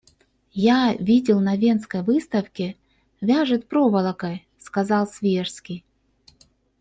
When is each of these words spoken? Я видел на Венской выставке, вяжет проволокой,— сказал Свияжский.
Я 0.55 0.95
видел 0.95 1.39
на 1.39 1.55
Венской 1.55 2.01
выставке, 2.01 2.75
вяжет 3.21 3.67
проволокой,— 3.67 4.47
сказал 4.57 5.05
Свияжский. 5.05 5.85